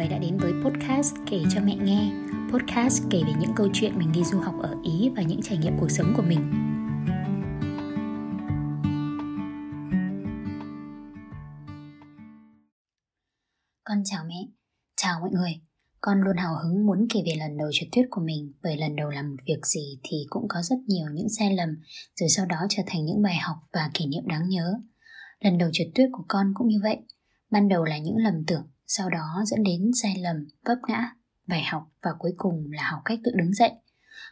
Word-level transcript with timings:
người 0.00 0.08
đã 0.08 0.18
đến 0.18 0.36
với 0.36 0.52
podcast 0.64 1.14
kể 1.30 1.42
cho 1.50 1.60
mẹ 1.64 1.76
nghe. 1.76 2.10
Podcast 2.52 3.02
kể 3.10 3.22
về 3.26 3.32
những 3.40 3.50
câu 3.56 3.68
chuyện 3.72 3.98
mình 3.98 4.12
đi 4.12 4.24
du 4.24 4.40
học 4.40 4.54
ở 4.62 4.76
Ý 4.84 5.10
và 5.16 5.22
những 5.22 5.40
trải 5.42 5.58
nghiệm 5.58 5.72
cuộc 5.80 5.90
sống 5.90 6.14
của 6.16 6.22
mình. 6.22 6.50
Con 13.84 13.98
chào 14.04 14.24
mẹ. 14.28 14.46
Chào 14.96 15.20
mọi 15.20 15.30
người. 15.32 15.60
Con 16.00 16.20
luôn 16.20 16.36
hào 16.36 16.54
hứng 16.62 16.86
muốn 16.86 17.06
kể 17.14 17.22
về 17.26 17.34
lần 17.38 17.58
đầu 17.58 17.68
trượt 17.72 17.88
tuyết 17.92 18.06
của 18.10 18.22
mình, 18.24 18.52
bởi 18.62 18.76
lần 18.76 18.96
đầu 18.96 19.10
làm 19.10 19.30
một 19.30 19.36
việc 19.46 19.66
gì 19.66 20.00
thì 20.02 20.16
cũng 20.30 20.46
có 20.48 20.62
rất 20.62 20.76
nhiều 20.86 21.06
những 21.12 21.28
sai 21.28 21.54
lầm, 21.54 21.68
rồi 22.20 22.28
sau 22.28 22.46
đó 22.46 22.56
trở 22.68 22.82
thành 22.86 23.04
những 23.04 23.22
bài 23.22 23.36
học 23.36 23.56
và 23.72 23.90
kỷ 23.94 24.06
niệm 24.06 24.26
đáng 24.26 24.48
nhớ. 24.48 24.74
Lần 25.40 25.58
đầu 25.58 25.70
trượt 25.72 25.86
tuyết 25.94 26.08
của 26.12 26.24
con 26.28 26.52
cũng 26.54 26.68
như 26.68 26.78
vậy. 26.82 26.96
Ban 27.50 27.68
đầu 27.68 27.84
là 27.84 27.98
những 27.98 28.16
lầm 28.16 28.34
tưởng 28.46 28.62
sau 28.92 29.10
đó 29.10 29.42
dẫn 29.46 29.62
đến 29.62 29.90
sai 30.02 30.14
lầm, 30.18 30.36
vấp 30.64 30.78
ngã, 30.88 31.10
bài 31.46 31.62
học 31.64 31.82
và 32.02 32.10
cuối 32.18 32.32
cùng 32.36 32.68
là 32.72 32.90
học 32.90 33.00
cách 33.04 33.18
tự 33.24 33.30
đứng 33.34 33.52
dậy. 33.52 33.70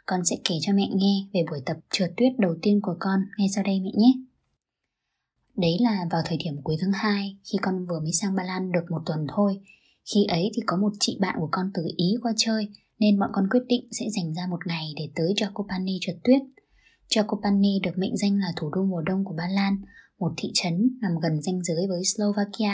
Con 0.06 0.24
sẽ 0.24 0.36
kể 0.44 0.54
cho 0.60 0.72
mẹ 0.72 0.88
nghe 0.94 1.26
về 1.34 1.40
buổi 1.50 1.60
tập 1.66 1.76
trượt 1.90 2.10
tuyết 2.16 2.32
đầu 2.38 2.56
tiên 2.62 2.80
của 2.82 2.96
con 3.00 3.20
ngay 3.38 3.48
sau 3.54 3.64
đây 3.64 3.80
mẹ 3.80 3.90
nhé. 3.94 4.12
Đấy 5.56 5.76
là 5.80 6.06
vào 6.10 6.22
thời 6.24 6.38
điểm 6.44 6.62
cuối 6.62 6.76
tháng 6.80 6.92
2 6.92 7.38
khi 7.44 7.58
con 7.62 7.86
vừa 7.86 8.00
mới 8.00 8.12
sang 8.12 8.34
Ba 8.34 8.44
Lan 8.44 8.72
được 8.72 8.90
một 8.90 9.02
tuần 9.06 9.26
thôi. 9.36 9.60
Khi 10.14 10.24
ấy 10.24 10.50
thì 10.54 10.62
có 10.66 10.76
một 10.76 10.92
chị 11.00 11.18
bạn 11.20 11.36
của 11.38 11.48
con 11.52 11.70
từ 11.74 11.82
Ý 11.96 12.14
qua 12.22 12.32
chơi 12.36 12.68
nên 12.98 13.18
bọn 13.18 13.30
con 13.32 13.48
quyết 13.50 13.64
định 13.68 13.88
sẽ 13.90 14.06
dành 14.16 14.34
ra 14.34 14.46
một 14.50 14.66
ngày 14.66 14.92
để 14.96 15.10
tới 15.14 15.34
Jakopani 15.36 15.98
trượt 16.00 16.16
tuyết. 16.24 16.42
Jakopani 17.08 17.80
được 17.82 17.98
mệnh 17.98 18.16
danh 18.16 18.38
là 18.38 18.52
thủ 18.56 18.70
đô 18.70 18.84
mùa 18.84 19.02
đông 19.02 19.24
của 19.24 19.34
Ba 19.38 19.48
Lan, 19.48 19.76
một 20.18 20.32
thị 20.36 20.50
trấn 20.54 20.98
nằm 21.02 21.12
gần 21.22 21.42
ranh 21.42 21.62
giới 21.62 21.86
với 21.88 22.02
Slovakia 22.04 22.72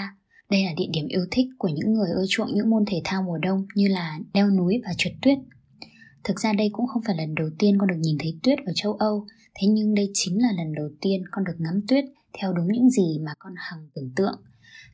đây 0.50 0.64
là 0.64 0.72
địa 0.76 0.88
điểm 0.92 1.06
yêu 1.08 1.26
thích 1.30 1.46
của 1.58 1.68
những 1.68 1.92
người 1.94 2.10
ưa 2.10 2.24
chuộng 2.28 2.54
những 2.54 2.70
môn 2.70 2.84
thể 2.86 3.00
thao 3.04 3.22
mùa 3.22 3.38
đông 3.38 3.66
như 3.74 3.88
là 3.88 4.18
leo 4.34 4.50
núi 4.50 4.80
và 4.84 4.90
trượt 4.98 5.12
tuyết. 5.22 5.38
Thực 6.24 6.40
ra 6.40 6.52
đây 6.52 6.70
cũng 6.72 6.86
không 6.86 7.02
phải 7.06 7.16
lần 7.16 7.34
đầu 7.34 7.48
tiên 7.58 7.78
con 7.78 7.88
được 7.88 7.98
nhìn 7.98 8.16
thấy 8.18 8.38
tuyết 8.42 8.58
ở 8.66 8.72
châu 8.74 8.92
Âu, 8.92 9.26
thế 9.54 9.66
nhưng 9.66 9.94
đây 9.94 10.10
chính 10.14 10.42
là 10.42 10.48
lần 10.56 10.74
đầu 10.74 10.88
tiên 11.00 11.22
con 11.30 11.44
được 11.44 11.56
ngắm 11.58 11.80
tuyết 11.88 12.04
theo 12.38 12.52
đúng 12.52 12.72
những 12.72 12.90
gì 12.90 13.18
mà 13.24 13.32
con 13.38 13.52
hằng 13.56 13.88
tưởng 13.94 14.10
tượng. 14.16 14.40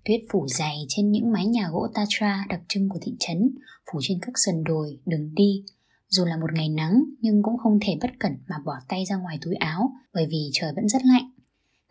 Tuyết 0.05 0.21
phủ 0.31 0.47
dày 0.49 0.77
trên 0.89 1.11
những 1.11 1.33
mái 1.33 1.47
nhà 1.47 1.69
gỗ 1.73 1.87
Tatra 1.95 2.45
đặc 2.49 2.61
trưng 2.69 2.89
của 2.89 2.99
thị 3.03 3.17
trấn, 3.19 3.51
phủ 3.93 3.99
trên 4.03 4.19
các 4.23 4.33
sườn 4.39 4.65
đồi, 4.65 4.99
đường 5.07 5.35
đi. 5.35 5.65
Dù 6.09 6.25
là 6.25 6.37
một 6.37 6.53
ngày 6.55 6.69
nắng 6.69 7.05
nhưng 7.21 7.43
cũng 7.43 7.59
không 7.59 7.79
thể 7.83 7.99
bất 8.01 8.11
cẩn 8.19 8.33
mà 8.49 8.57
bỏ 8.65 8.75
tay 8.89 9.05
ra 9.05 9.17
ngoài 9.17 9.39
túi 9.41 9.55
áo 9.55 9.93
bởi 10.15 10.27
vì 10.31 10.51
trời 10.53 10.73
vẫn 10.77 10.89
rất 10.89 11.03
lạnh. 11.05 11.31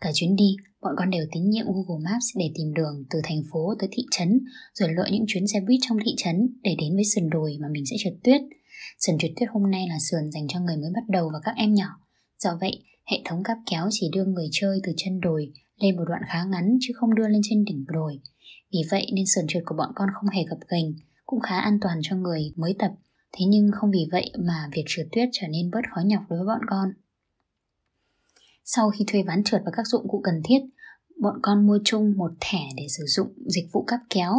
Cả 0.00 0.10
chuyến 0.14 0.36
đi, 0.36 0.56
bọn 0.82 0.94
con 0.98 1.10
đều 1.10 1.24
tín 1.32 1.50
nhiệm 1.50 1.66
Google 1.66 2.04
Maps 2.04 2.26
để 2.38 2.50
tìm 2.54 2.74
đường 2.74 3.04
từ 3.10 3.18
thành 3.24 3.42
phố 3.52 3.74
tới 3.78 3.88
thị 3.92 4.02
trấn, 4.10 4.40
rồi 4.74 4.88
lựa 4.96 5.08
những 5.12 5.24
chuyến 5.28 5.46
xe 5.46 5.60
buýt 5.60 5.80
trong 5.88 5.98
thị 6.04 6.14
trấn 6.16 6.36
để 6.62 6.76
đến 6.80 6.94
với 6.94 7.04
sườn 7.04 7.30
đồi 7.30 7.56
mà 7.60 7.68
mình 7.72 7.84
sẽ 7.86 7.96
trượt 7.98 8.14
tuyết. 8.24 8.40
Sườn 8.98 9.18
trượt 9.18 9.30
tuyết 9.36 9.48
hôm 9.52 9.70
nay 9.70 9.86
là 9.88 9.98
sườn 10.10 10.30
dành 10.30 10.48
cho 10.48 10.60
người 10.60 10.76
mới 10.76 10.90
bắt 10.94 11.04
đầu 11.08 11.30
và 11.32 11.38
các 11.44 11.54
em 11.56 11.74
nhỏ. 11.74 11.88
Do 12.38 12.58
vậy, 12.60 12.84
hệ 13.10 13.16
thống 13.24 13.42
cáp 13.42 13.56
kéo 13.70 13.88
chỉ 13.90 14.10
đưa 14.12 14.24
người 14.24 14.48
chơi 14.52 14.80
từ 14.84 14.92
chân 14.96 15.20
đồi 15.20 15.52
lên 15.80 15.96
một 15.96 16.04
đoạn 16.08 16.22
khá 16.28 16.44
ngắn 16.44 16.76
chứ 16.80 16.92
không 16.96 17.14
đưa 17.14 17.28
lên 17.28 17.40
trên 17.44 17.64
đỉnh 17.64 17.84
đồi. 17.88 18.20
Vì 18.72 18.78
vậy 18.90 19.06
nên 19.14 19.24
sườn 19.34 19.44
trượt 19.48 19.62
của 19.66 19.74
bọn 19.78 19.90
con 19.94 20.08
không 20.14 20.30
hề 20.30 20.42
gập 20.50 20.58
ghềnh, 20.70 20.96
cũng 21.26 21.40
khá 21.40 21.60
an 21.60 21.78
toàn 21.80 21.98
cho 22.02 22.16
người 22.16 22.52
mới 22.56 22.74
tập. 22.78 22.90
Thế 23.32 23.44
nhưng 23.48 23.70
không 23.72 23.90
vì 23.90 24.06
vậy 24.12 24.32
mà 24.38 24.68
việc 24.72 24.84
trượt 24.86 25.06
tuyết 25.12 25.28
trở 25.32 25.46
nên 25.48 25.70
bớt 25.70 25.80
khó 25.94 26.00
nhọc 26.04 26.22
đối 26.28 26.38
với 26.38 26.46
bọn 26.46 26.60
con. 26.70 26.88
Sau 28.74 28.90
khi 28.90 29.04
thuê 29.06 29.22
ván 29.22 29.44
trượt 29.44 29.62
và 29.64 29.70
các 29.76 29.86
dụng 29.86 30.08
cụ 30.08 30.20
cần 30.24 30.34
thiết, 30.44 30.58
bọn 31.20 31.34
con 31.42 31.66
mua 31.66 31.78
chung 31.84 32.14
một 32.16 32.30
thẻ 32.40 32.58
để 32.76 32.86
sử 32.88 33.04
dụng 33.06 33.28
dịch 33.46 33.68
vụ 33.72 33.84
cáp 33.84 34.00
kéo. 34.10 34.32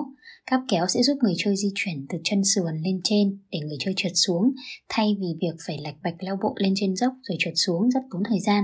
Cáp 0.46 0.62
kéo 0.68 0.88
sẽ 0.88 1.04
giúp 1.04 1.18
người 1.22 1.34
chơi 1.38 1.56
di 1.56 1.72
chuyển 1.76 2.06
từ 2.10 2.18
chân 2.24 2.44
sườn 2.44 2.78
lên 2.84 3.02
trên 3.04 3.40
để 3.52 3.60
người 3.60 3.78
chơi 3.80 3.94
trượt 3.98 4.12
xuống, 4.16 4.52
thay 4.90 5.18
vì 5.20 5.28
việc 5.42 5.56
phải 5.68 5.78
lạch 5.82 5.96
bạch 6.04 6.16
leo 6.20 6.38
bộ 6.44 6.56
lên 6.58 6.74
trên 6.76 6.96
dốc 6.96 7.14
rồi 7.24 7.38
trượt 7.40 7.54
xuống 7.56 7.90
rất 7.92 8.00
tốn 8.12 8.24
thời 8.30 8.40
gian. 8.40 8.64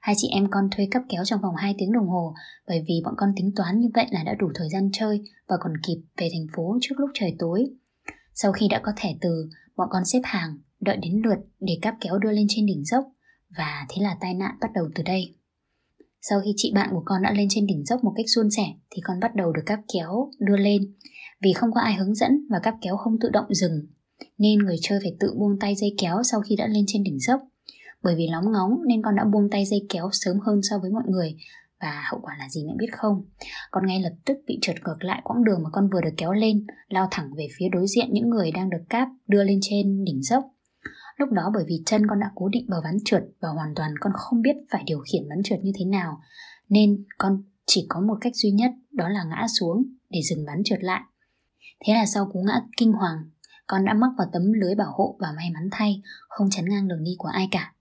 Hai 0.00 0.14
chị 0.18 0.28
em 0.32 0.46
con 0.50 0.68
thuê 0.76 0.88
cáp 0.90 1.02
kéo 1.08 1.24
trong 1.24 1.40
vòng 1.40 1.54
2 1.56 1.74
tiếng 1.78 1.92
đồng 1.92 2.08
hồ 2.08 2.34
bởi 2.66 2.84
vì 2.88 2.94
bọn 3.04 3.14
con 3.16 3.30
tính 3.36 3.52
toán 3.56 3.80
như 3.80 3.88
vậy 3.94 4.06
là 4.10 4.24
đã 4.24 4.34
đủ 4.34 4.48
thời 4.54 4.68
gian 4.72 4.90
chơi 4.92 5.22
và 5.48 5.56
còn 5.60 5.72
kịp 5.86 6.02
về 6.16 6.28
thành 6.32 6.46
phố 6.56 6.78
trước 6.80 6.94
lúc 6.98 7.10
trời 7.14 7.36
tối. 7.38 7.66
Sau 8.34 8.52
khi 8.52 8.68
đã 8.68 8.80
có 8.82 8.92
thẻ 8.96 9.14
từ, 9.20 9.48
bọn 9.76 9.88
con 9.90 10.04
xếp 10.04 10.20
hàng, 10.24 10.58
đợi 10.80 10.96
đến 10.96 11.22
lượt 11.24 11.38
để 11.60 11.78
cáp 11.82 11.94
kéo 12.00 12.18
đưa 12.18 12.30
lên 12.32 12.46
trên 12.48 12.66
đỉnh 12.66 12.84
dốc 12.84 13.04
và 13.56 13.86
thế 13.88 14.02
là 14.02 14.16
tai 14.20 14.34
nạn 14.34 14.54
bắt 14.60 14.70
đầu 14.74 14.84
từ 14.94 15.02
đây. 15.02 15.34
Sau 16.22 16.40
khi 16.44 16.54
chị 16.56 16.72
bạn 16.74 16.88
của 16.92 17.02
con 17.04 17.22
đã 17.22 17.32
lên 17.32 17.46
trên 17.50 17.66
đỉnh 17.66 17.84
dốc 17.84 18.04
một 18.04 18.12
cách 18.16 18.26
suôn 18.34 18.50
sẻ 18.50 18.64
thì 18.90 19.02
con 19.04 19.20
bắt 19.20 19.34
đầu 19.34 19.52
được 19.52 19.62
cáp 19.66 19.80
kéo 19.92 20.30
đưa 20.38 20.56
lên. 20.56 20.94
Vì 21.42 21.52
không 21.52 21.72
có 21.72 21.80
ai 21.80 21.94
hướng 21.94 22.14
dẫn 22.14 22.46
và 22.50 22.58
cáp 22.62 22.74
kéo 22.82 22.96
không 22.96 23.16
tự 23.20 23.28
động 23.28 23.54
dừng 23.54 23.86
nên 24.38 24.58
người 24.58 24.76
chơi 24.82 24.98
phải 25.02 25.16
tự 25.20 25.34
buông 25.38 25.58
tay 25.60 25.74
dây 25.74 25.94
kéo 25.98 26.22
sau 26.22 26.40
khi 26.40 26.56
đã 26.56 26.66
lên 26.66 26.84
trên 26.86 27.02
đỉnh 27.02 27.18
dốc. 27.18 27.40
Bởi 28.02 28.14
vì 28.16 28.28
lóng 28.30 28.52
ngóng 28.52 28.70
nên 28.86 29.02
con 29.02 29.16
đã 29.16 29.24
buông 29.24 29.50
tay 29.50 29.64
dây 29.64 29.86
kéo 29.88 30.08
sớm 30.12 30.38
hơn 30.46 30.60
so 30.62 30.78
với 30.78 30.90
mọi 30.90 31.04
người 31.06 31.36
và 31.80 32.04
hậu 32.10 32.20
quả 32.22 32.36
là 32.38 32.48
gì 32.48 32.64
mẹ 32.66 32.74
biết 32.78 32.92
không? 32.92 33.24
Con 33.70 33.86
ngay 33.86 34.00
lập 34.00 34.12
tức 34.24 34.38
bị 34.46 34.58
trượt 34.62 34.76
ngược 34.84 34.96
lại 35.04 35.20
quãng 35.24 35.44
đường 35.44 35.62
mà 35.62 35.70
con 35.72 35.88
vừa 35.92 36.00
được 36.00 36.14
kéo 36.16 36.32
lên, 36.32 36.66
lao 36.88 37.08
thẳng 37.10 37.30
về 37.36 37.48
phía 37.58 37.68
đối 37.72 37.86
diện 37.86 38.08
những 38.12 38.28
người 38.30 38.50
đang 38.50 38.70
được 38.70 38.82
cáp 38.88 39.08
đưa 39.26 39.44
lên 39.44 39.58
trên 39.62 40.04
đỉnh 40.04 40.22
dốc. 40.22 40.44
Lúc 41.20 41.32
đó 41.32 41.50
bởi 41.54 41.64
vì 41.68 41.82
chân 41.86 42.06
con 42.06 42.20
đã 42.20 42.30
cố 42.34 42.48
định 42.48 42.66
vào 42.68 42.80
ván 42.84 42.96
trượt 43.04 43.22
và 43.40 43.48
hoàn 43.48 43.74
toàn 43.74 43.94
con 44.00 44.12
không 44.16 44.42
biết 44.42 44.56
phải 44.70 44.82
điều 44.86 44.98
khiển 45.00 45.28
ván 45.28 45.42
trượt 45.44 45.58
như 45.62 45.72
thế 45.78 45.84
nào 45.84 46.20
nên 46.68 47.04
con 47.18 47.42
chỉ 47.66 47.86
có 47.88 48.00
một 48.00 48.14
cách 48.20 48.32
duy 48.36 48.50
nhất 48.50 48.70
đó 48.92 49.08
là 49.08 49.24
ngã 49.24 49.46
xuống 49.60 49.82
để 50.10 50.20
dừng 50.22 50.46
ván 50.46 50.62
trượt 50.64 50.82
lại. 50.82 51.00
Thế 51.86 51.94
là 51.94 52.06
sau 52.06 52.30
cú 52.32 52.42
ngã 52.42 52.60
kinh 52.76 52.92
hoàng, 52.92 53.30
con 53.66 53.84
đã 53.84 53.94
mắc 53.94 54.10
vào 54.18 54.26
tấm 54.32 54.52
lưới 54.52 54.74
bảo 54.74 54.92
hộ 54.96 55.16
và 55.20 55.28
may 55.36 55.50
mắn 55.54 55.68
thay 55.72 56.02
không 56.28 56.50
chắn 56.50 56.64
ngang 56.68 56.88
đường 56.88 57.04
đi 57.04 57.14
của 57.18 57.28
ai 57.28 57.48
cả. 57.50 57.74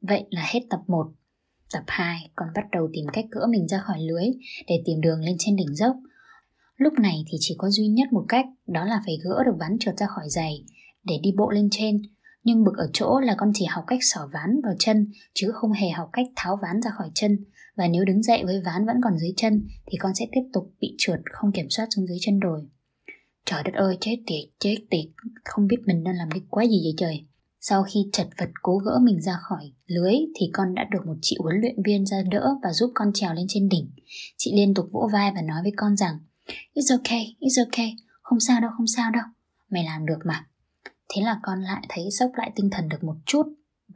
Vậy 0.00 0.26
là 0.30 0.46
hết 0.52 0.60
tập 0.70 0.80
1. 0.86 1.12
Tập 1.72 1.84
2, 1.86 2.30
con 2.36 2.48
bắt 2.54 2.64
đầu 2.72 2.88
tìm 2.92 3.04
cách 3.12 3.24
gỡ 3.30 3.46
mình 3.50 3.68
ra 3.68 3.78
khỏi 3.78 4.00
lưới 4.00 4.24
để 4.66 4.82
tìm 4.84 5.00
đường 5.00 5.20
lên 5.20 5.36
trên 5.38 5.56
đỉnh 5.56 5.74
dốc. 5.74 5.96
Lúc 6.76 6.92
này 6.92 7.24
thì 7.30 7.38
chỉ 7.40 7.54
có 7.58 7.70
duy 7.70 7.86
nhất 7.86 8.12
một 8.12 8.24
cách, 8.28 8.46
đó 8.66 8.84
là 8.84 9.02
phải 9.06 9.18
gỡ 9.24 9.44
được 9.46 9.56
ván 9.60 9.78
trượt 9.78 9.96
ra 9.96 10.06
khỏi 10.06 10.24
giày 10.28 10.64
để 11.04 11.14
đi 11.22 11.30
bộ 11.36 11.50
lên 11.50 11.68
trên. 11.70 12.02
Nhưng 12.44 12.64
bực 12.64 12.76
ở 12.76 12.90
chỗ 12.92 13.20
là 13.20 13.34
con 13.38 13.50
chỉ 13.54 13.64
học 13.64 13.84
cách 13.86 13.98
xỏ 14.02 14.28
ván 14.32 14.60
vào 14.64 14.74
chân 14.78 15.12
chứ 15.34 15.50
không 15.54 15.72
hề 15.72 15.90
học 15.90 16.10
cách 16.12 16.26
tháo 16.36 16.58
ván 16.62 16.82
ra 16.82 16.90
khỏi 16.90 17.10
chân. 17.14 17.44
Và 17.76 17.88
nếu 17.88 18.04
đứng 18.04 18.22
dậy 18.22 18.42
với 18.44 18.62
ván 18.64 18.86
vẫn 18.86 18.96
còn 19.04 19.18
dưới 19.18 19.32
chân 19.36 19.66
thì 19.86 19.98
con 19.98 20.14
sẽ 20.14 20.26
tiếp 20.32 20.42
tục 20.52 20.74
bị 20.80 20.94
trượt 20.98 21.20
không 21.32 21.52
kiểm 21.52 21.66
soát 21.70 21.86
xuống 21.96 22.06
dưới 22.06 22.18
chân 22.20 22.40
đồi. 22.40 22.60
Trời 23.46 23.62
đất 23.62 23.74
ơi 23.74 23.98
chết 24.00 24.16
tiệt 24.26 24.50
chết 24.58 24.76
tiệt. 24.90 25.04
Không 25.44 25.66
biết 25.66 25.76
mình 25.86 26.04
đang 26.04 26.16
làm 26.16 26.30
cái 26.30 26.40
quái 26.50 26.68
gì 26.68 26.80
vậy 26.84 26.94
trời. 26.96 27.26
Sau 27.60 27.82
khi 27.82 28.00
chật 28.12 28.26
vật 28.38 28.50
cố 28.62 28.76
gỡ 28.78 28.98
mình 29.02 29.20
ra 29.20 29.36
khỏi 29.48 29.72
lưới 29.86 30.14
thì 30.34 30.50
con 30.52 30.74
đã 30.74 30.84
được 30.92 31.06
một 31.06 31.14
chị 31.22 31.36
huấn 31.42 31.56
luyện 31.60 31.76
viên 31.84 32.06
ra 32.06 32.22
đỡ 32.30 32.54
và 32.62 32.72
giúp 32.72 32.90
con 32.94 33.10
trèo 33.14 33.34
lên 33.34 33.46
trên 33.48 33.68
đỉnh. 33.68 33.90
Chị 34.36 34.52
liên 34.54 34.74
tục 34.74 34.86
vỗ 34.92 35.08
vai 35.12 35.32
và 35.34 35.42
nói 35.42 35.62
với 35.62 35.72
con 35.76 35.96
rằng 35.96 36.18
It's 36.74 36.96
okay, 36.98 37.36
it's 37.40 37.64
okay, 37.64 37.96
không 38.22 38.40
sao 38.40 38.60
đâu, 38.60 38.70
không 38.76 38.86
sao 38.86 39.10
đâu, 39.10 39.22
mày 39.70 39.84
làm 39.84 40.06
được 40.06 40.18
mà. 40.24 40.46
Thế 41.14 41.22
là 41.22 41.36
con 41.42 41.60
lại 41.60 41.86
thấy 41.88 42.04
sốc 42.18 42.30
lại 42.34 42.52
tinh 42.56 42.70
thần 42.70 42.88
được 42.88 43.04
một 43.04 43.16
chút 43.26 43.42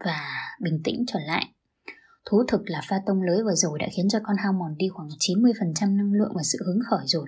và 0.04 0.20
bình 0.62 0.80
tĩnh 0.84 1.04
trở 1.06 1.18
lại. 1.20 1.46
Thú 2.30 2.42
thực 2.48 2.60
là 2.64 2.80
pha 2.88 2.96
tông 3.06 3.22
lưới 3.22 3.42
vừa 3.44 3.54
rồi 3.54 3.78
đã 3.78 3.88
khiến 3.96 4.08
cho 4.08 4.18
con 4.22 4.36
hao 4.38 4.52
mòn 4.52 4.76
đi 4.76 4.88
khoảng 4.88 5.08
90% 5.08 5.96
năng 5.96 6.12
lượng 6.12 6.32
và 6.36 6.42
sự 6.42 6.58
hứng 6.66 6.78
khởi 6.90 7.06
rồi. 7.06 7.26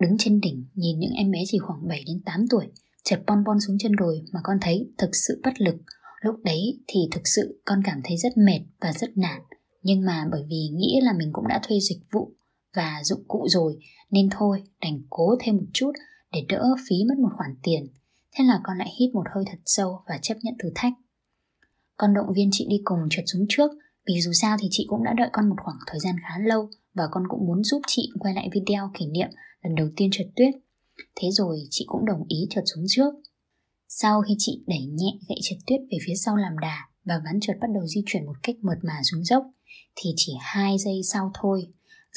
Đứng 0.00 0.16
trên 0.18 0.40
đỉnh, 0.40 0.64
nhìn 0.74 0.98
những 0.98 1.12
em 1.16 1.30
bé 1.30 1.38
chỉ 1.46 1.58
khoảng 1.58 1.88
7 1.88 2.04
đến 2.06 2.22
8 2.24 2.48
tuổi, 2.50 2.66
chật 3.04 3.22
bon 3.26 3.44
bon 3.44 3.60
xuống 3.66 3.78
chân 3.78 3.92
đồi 3.96 4.22
mà 4.32 4.40
con 4.44 4.56
thấy 4.60 4.90
thực 4.98 5.10
sự 5.12 5.40
bất 5.44 5.60
lực. 5.60 5.76
Lúc 6.20 6.34
đấy 6.44 6.80
thì 6.86 7.00
thực 7.12 7.22
sự 7.24 7.62
con 7.64 7.82
cảm 7.84 8.00
thấy 8.04 8.16
rất 8.16 8.36
mệt 8.36 8.60
và 8.80 8.92
rất 8.92 9.16
nản. 9.16 9.40
Nhưng 9.82 10.04
mà 10.04 10.24
bởi 10.30 10.42
vì 10.48 10.68
nghĩ 10.72 11.00
là 11.02 11.12
mình 11.18 11.30
cũng 11.32 11.48
đã 11.48 11.60
thuê 11.62 11.78
dịch 11.80 12.02
vụ 12.12 12.32
và 12.76 13.00
dụng 13.04 13.24
cụ 13.28 13.46
rồi 13.48 13.78
nên 14.10 14.28
thôi 14.30 14.62
đành 14.80 15.02
cố 15.10 15.36
thêm 15.40 15.56
một 15.56 15.66
chút 15.72 15.92
để 16.32 16.46
đỡ 16.48 16.64
phí 16.88 16.96
mất 17.08 17.18
một 17.18 17.30
khoản 17.36 17.50
tiền 17.62 17.86
Thế 18.38 18.44
là 18.44 18.60
con 18.64 18.78
lại 18.78 18.88
hít 18.98 19.14
một 19.14 19.24
hơi 19.34 19.44
thật 19.46 19.58
sâu 19.64 20.02
và 20.08 20.18
chấp 20.22 20.34
nhận 20.42 20.54
thử 20.62 20.68
thách. 20.74 20.92
Con 21.96 22.14
động 22.14 22.32
viên 22.36 22.48
chị 22.52 22.66
đi 22.70 22.80
cùng 22.84 22.98
trượt 23.10 23.24
xuống 23.26 23.46
trước, 23.48 23.70
vì 24.06 24.20
dù 24.20 24.32
sao 24.32 24.56
thì 24.60 24.68
chị 24.70 24.86
cũng 24.88 25.04
đã 25.04 25.14
đợi 25.16 25.28
con 25.32 25.48
một 25.48 25.56
khoảng 25.64 25.76
thời 25.86 26.00
gian 26.00 26.16
khá 26.22 26.38
lâu 26.38 26.70
và 26.94 27.04
con 27.10 27.22
cũng 27.28 27.46
muốn 27.46 27.64
giúp 27.64 27.82
chị 27.86 28.10
quay 28.20 28.34
lại 28.34 28.48
video 28.52 28.90
kỷ 28.98 29.06
niệm 29.06 29.28
lần 29.62 29.74
đầu 29.74 29.88
tiên 29.96 30.08
trượt 30.12 30.26
tuyết. 30.36 30.54
Thế 31.20 31.28
rồi 31.30 31.58
chị 31.70 31.84
cũng 31.88 32.04
đồng 32.04 32.24
ý 32.28 32.46
trượt 32.50 32.64
xuống 32.74 32.84
trước. 32.88 33.14
Sau 33.88 34.22
khi 34.22 34.34
chị 34.38 34.64
đẩy 34.66 34.86
nhẹ 34.86 35.18
gậy 35.28 35.38
trượt 35.42 35.58
tuyết 35.66 35.80
về 35.90 35.98
phía 36.06 36.14
sau 36.14 36.36
làm 36.36 36.58
đà 36.58 36.78
và 37.04 37.20
ván 37.24 37.40
trượt 37.40 37.56
bắt 37.60 37.68
đầu 37.74 37.86
di 37.86 38.02
chuyển 38.06 38.26
một 38.26 38.36
cách 38.42 38.56
mượt 38.62 38.78
mà 38.82 39.00
xuống 39.10 39.24
dốc, 39.24 39.44
thì 39.96 40.10
chỉ 40.16 40.32
hai 40.40 40.78
giây 40.78 41.00
sau 41.12 41.30
thôi 41.34 41.66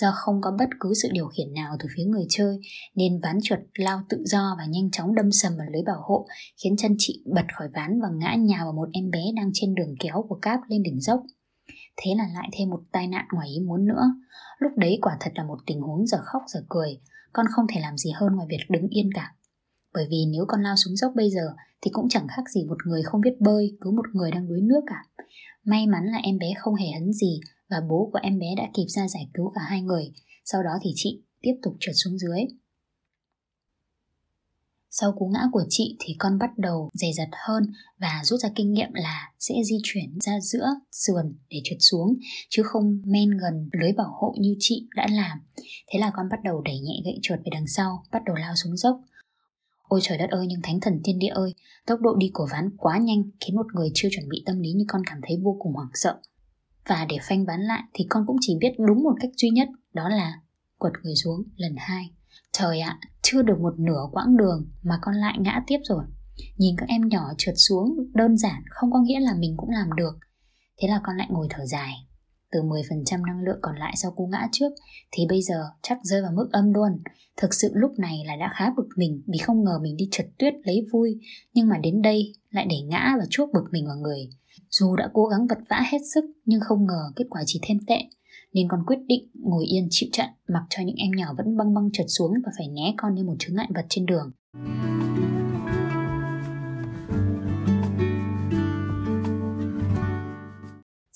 Do 0.01 0.11
không 0.15 0.41
có 0.41 0.51
bất 0.59 0.69
cứ 0.79 0.93
sự 1.01 1.09
điều 1.11 1.27
khiển 1.27 1.53
nào 1.53 1.75
từ 1.79 1.89
phía 1.95 2.03
người 2.03 2.25
chơi, 2.29 2.59
nên 2.95 3.19
ván 3.23 3.37
trượt 3.43 3.59
lao 3.77 4.01
tự 4.09 4.23
do 4.25 4.55
và 4.57 4.65
nhanh 4.65 4.91
chóng 4.91 5.15
đâm 5.15 5.31
sầm 5.31 5.57
vào 5.57 5.67
lưới 5.73 5.81
bảo 5.85 6.01
hộ, 6.03 6.27
khiến 6.63 6.75
chân 6.77 6.95
chị 6.97 7.23
bật 7.35 7.45
khỏi 7.57 7.67
ván 7.73 8.01
và 8.01 8.07
ngã 8.13 8.35
nhào 8.35 8.65
vào 8.65 8.73
một 8.73 8.89
em 8.93 9.11
bé 9.11 9.23
đang 9.35 9.49
trên 9.53 9.75
đường 9.75 9.95
kéo 9.99 10.25
của 10.29 10.39
cáp 10.41 10.59
lên 10.69 10.83
đỉnh 10.83 10.99
dốc. 10.99 11.23
Thế 11.97 12.11
là 12.17 12.27
lại 12.33 12.49
thêm 12.57 12.69
một 12.69 12.81
tai 12.91 13.07
nạn 13.07 13.25
ngoài 13.33 13.49
ý 13.49 13.59
muốn 13.59 13.85
nữa. 13.85 14.03
Lúc 14.59 14.71
đấy 14.77 14.97
quả 15.01 15.17
thật 15.19 15.31
là 15.35 15.43
một 15.43 15.57
tình 15.65 15.81
huống 15.81 16.07
giờ 16.07 16.17
khóc 16.23 16.41
giờ 16.47 16.59
cười. 16.69 16.99
Con 17.33 17.45
không 17.49 17.65
thể 17.73 17.81
làm 17.81 17.97
gì 17.97 18.11
hơn 18.11 18.35
ngoài 18.35 18.47
việc 18.49 18.65
đứng 18.69 18.87
yên 18.89 19.09
cả. 19.15 19.35
bởi 19.93 20.07
vì 20.09 20.25
nếu 20.31 20.45
con 20.47 20.61
lao 20.61 20.75
xuống 20.75 20.95
dốc 20.95 21.11
bây 21.15 21.29
giờ, 21.29 21.53
thì 21.81 21.91
cũng 21.93 22.09
chẳng 22.09 22.27
khác 22.27 22.43
gì 22.53 22.65
một 22.65 22.77
người 22.85 23.03
không 23.03 23.21
biết 23.21 23.35
bơi 23.39 23.77
cứu 23.81 23.93
một 23.93 24.05
người 24.13 24.31
đang 24.31 24.47
đuối 24.47 24.61
nước 24.61 24.81
cả. 24.87 25.25
May 25.63 25.87
mắn 25.87 26.05
là 26.05 26.17
em 26.17 26.37
bé 26.37 26.53
không 26.57 26.75
hề 26.75 26.87
hấn 26.91 27.13
gì 27.13 27.39
và 27.69 27.77
bố 27.89 28.09
của 28.13 28.19
em 28.23 28.39
bé 28.39 28.47
đã 28.57 28.69
kịp 28.73 28.85
ra 28.87 29.07
giải 29.07 29.29
cứu 29.33 29.51
cả 29.55 29.61
hai 29.67 29.81
người. 29.81 30.11
Sau 30.45 30.63
đó 30.63 30.71
thì 30.81 30.91
chị 30.95 31.21
tiếp 31.41 31.53
tục 31.63 31.73
trượt 31.79 31.95
xuống 31.95 32.17
dưới. 32.17 32.39
Sau 34.91 35.11
cú 35.11 35.27
ngã 35.27 35.39
của 35.51 35.63
chị 35.69 35.95
thì 35.99 36.15
con 36.19 36.37
bắt 36.37 36.57
đầu 36.57 36.89
dày 36.93 37.13
dặt 37.13 37.29
hơn 37.47 37.63
và 37.99 38.21
rút 38.23 38.39
ra 38.39 38.49
kinh 38.55 38.73
nghiệm 38.73 38.93
là 38.93 39.31
sẽ 39.39 39.55
di 39.65 39.77
chuyển 39.83 40.17
ra 40.19 40.39
giữa 40.39 40.67
sườn 40.91 41.35
để 41.49 41.61
trượt 41.63 41.77
xuống 41.79 42.17
chứ 42.49 42.63
không 42.63 43.01
men 43.05 43.29
gần 43.29 43.69
lưới 43.81 43.91
bảo 43.91 44.11
hộ 44.21 44.35
như 44.39 44.55
chị 44.59 44.87
đã 44.95 45.07
làm. 45.09 45.37
Thế 45.87 45.99
là 45.99 46.11
con 46.15 46.29
bắt 46.29 46.39
đầu 46.43 46.61
đẩy 46.61 46.79
nhẹ 46.79 47.01
gậy 47.05 47.19
trượt 47.21 47.39
về 47.39 47.49
đằng 47.51 47.67
sau, 47.67 48.03
bắt 48.11 48.21
đầu 48.25 48.35
lao 48.35 48.55
xuống 48.55 48.77
dốc. 48.77 49.01
Ôi 49.83 49.99
trời 50.03 50.17
đất 50.17 50.29
ơi 50.29 50.45
nhưng 50.49 50.61
thánh 50.63 50.79
thần 50.79 51.01
tiên 51.03 51.19
địa 51.19 51.27
ơi, 51.27 51.53
tốc 51.85 51.99
độ 52.01 52.15
đi 52.15 52.31
của 52.33 52.47
ván 52.51 52.69
quá 52.77 52.97
nhanh 52.97 53.23
khiến 53.39 53.55
một 53.55 53.65
người 53.73 53.91
chưa 53.93 54.09
chuẩn 54.11 54.29
bị 54.29 54.43
tâm 54.45 54.59
lý 54.59 54.71
như 54.71 54.85
con 54.87 55.01
cảm 55.05 55.17
thấy 55.27 55.37
vô 55.43 55.57
cùng 55.59 55.73
hoảng 55.73 55.91
sợ. 55.93 56.19
Và 56.89 57.05
để 57.09 57.17
phanh 57.21 57.45
ván 57.45 57.61
lại 57.61 57.83
thì 57.93 58.05
con 58.09 58.23
cũng 58.27 58.37
chỉ 58.41 58.57
biết 58.59 58.71
đúng 58.87 59.03
một 59.03 59.13
cách 59.21 59.31
duy 59.37 59.49
nhất, 59.49 59.67
đó 59.93 60.09
là 60.09 60.33
quật 60.77 60.93
người 61.03 61.15
xuống 61.15 61.43
lần 61.55 61.75
hai. 61.77 62.09
Trời 62.51 62.79
ạ, 62.79 62.99
chưa 63.21 63.41
được 63.41 63.59
một 63.59 63.79
nửa 63.79 64.01
quãng 64.11 64.37
đường 64.37 64.69
mà 64.83 64.95
con 65.01 65.15
lại 65.15 65.37
ngã 65.39 65.63
tiếp 65.67 65.77
rồi. 65.83 66.03
Nhìn 66.57 66.75
các 66.77 66.89
em 66.89 67.07
nhỏ 67.07 67.23
trượt 67.37 67.55
xuống 67.57 67.95
đơn 68.13 68.37
giản 68.37 68.63
không 68.69 68.91
có 68.91 68.99
nghĩa 68.99 69.19
là 69.19 69.33
mình 69.39 69.53
cũng 69.57 69.69
làm 69.69 69.87
được. 69.97 70.17
Thế 70.81 70.87
là 70.87 71.01
con 71.03 71.17
lại 71.17 71.27
ngồi 71.31 71.47
thở 71.49 71.65
dài. 71.65 71.93
Từ 72.51 72.61
10% 72.61 73.25
năng 73.25 73.43
lượng 73.43 73.59
còn 73.61 73.75
lại 73.75 73.93
sau 73.97 74.11
cú 74.11 74.27
ngã 74.27 74.47
trước 74.51 74.69
thì 75.11 75.23
bây 75.29 75.41
giờ 75.41 75.63
chắc 75.81 75.97
rơi 76.03 76.21
vào 76.21 76.31
mức 76.31 76.49
âm 76.51 76.73
luôn. 76.73 76.91
Thực 77.37 77.53
sự 77.53 77.71
lúc 77.73 77.91
này 77.99 78.23
là 78.25 78.35
đã 78.35 78.53
khá 78.55 78.69
bực 78.77 78.87
mình 78.95 79.23
vì 79.27 79.37
không 79.37 79.63
ngờ 79.63 79.79
mình 79.81 79.97
đi 79.97 80.07
trượt 80.11 80.25
tuyết 80.39 80.53
lấy 80.63 80.87
vui 80.93 81.19
nhưng 81.53 81.67
mà 81.67 81.77
đến 81.77 82.01
đây 82.01 82.33
lại 82.49 82.65
để 82.69 82.81
ngã 82.81 83.15
và 83.19 83.25
chuốc 83.29 83.49
bực 83.53 83.63
mình 83.71 83.85
vào 83.87 83.97
người. 83.97 84.29
Dù 84.69 84.95
đã 84.95 85.09
cố 85.13 85.25
gắng 85.25 85.47
vật 85.47 85.57
vã 85.69 85.83
hết 85.91 85.97
sức 86.13 86.23
nhưng 86.45 86.61
không 86.61 86.85
ngờ 86.87 87.11
kết 87.15 87.25
quả 87.29 87.41
chỉ 87.45 87.59
thêm 87.63 87.77
tệ 87.87 87.99
nên 88.53 88.67
con 88.67 88.83
quyết 88.87 88.99
định 89.07 89.29
ngồi 89.33 89.65
yên 89.65 89.87
chịu 89.89 90.09
trận 90.13 90.27
mặc 90.47 90.63
cho 90.69 90.83
những 90.83 90.95
em 90.95 91.11
nhỏ 91.11 91.33
vẫn 91.37 91.57
băng 91.57 91.73
băng 91.73 91.89
trượt 91.93 92.05
xuống 92.09 92.33
và 92.45 92.51
phải 92.57 92.67
né 92.67 92.93
con 92.97 93.15
như 93.15 93.23
một 93.23 93.35
chướng 93.39 93.55
ngại 93.55 93.69
vật 93.75 93.85
trên 93.89 94.05
đường. 94.05 94.31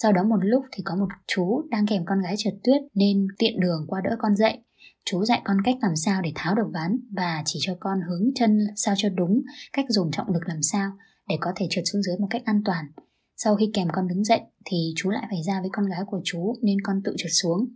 Sau 0.04 0.12
đó 0.12 0.24
một 0.24 0.40
lúc 0.42 0.64
thì 0.72 0.84
có 0.86 0.96
một 0.96 1.08
chú 1.28 1.62
đang 1.70 1.86
kèm 1.88 2.06
con 2.06 2.22
gái 2.22 2.36
trượt 2.38 2.54
tuyết 2.64 2.82
nên 2.94 3.28
tiện 3.38 3.60
đường 3.60 3.86
qua 3.88 4.02
đỡ 4.04 4.16
con 4.20 4.36
dậy. 4.36 4.58
Chú 5.06 5.26
dạy 5.26 5.42
con 5.44 5.58
cách 5.64 5.76
làm 5.82 5.96
sao 5.96 6.22
để 6.22 6.32
tháo 6.36 6.56
được 6.56 6.68
ván 6.74 7.00
và 7.12 7.42
chỉ 7.46 7.60
cho 7.62 7.76
con 7.80 7.98
hướng 8.10 8.30
chân 8.36 8.60
sao 8.76 8.96
cho 8.98 9.10
đúng, 9.10 9.42
cách 9.74 9.86
dùng 9.90 10.12
trọng 10.12 10.34
lực 10.34 10.44
làm 10.48 10.62
sao 10.62 10.92
để 11.30 11.36
có 11.42 11.52
thể 11.56 11.68
trượt 11.70 11.84
xuống 11.92 12.04
dưới 12.04 12.18
một 12.18 12.28
cách 12.30 12.46
an 12.46 12.62
toàn. 12.66 12.86
Sau 13.38 13.56
khi 13.56 13.72
kèm 13.74 13.88
con 13.94 14.08
đứng 14.08 14.24
dậy 14.24 14.42
thì 14.66 14.94
chú 14.96 15.10
lại 15.10 15.28
phải 15.30 15.44
ra 15.44 15.62
với 15.62 15.70
con 15.74 15.86
gái 15.86 16.00
của 16.08 16.22
chú 16.24 16.56
nên 16.62 16.82
con 16.82 17.02
tự 17.04 17.16
trượt 17.18 17.32
xuống. 17.32 17.70